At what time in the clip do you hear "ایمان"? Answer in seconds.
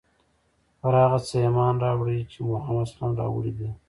1.45-1.75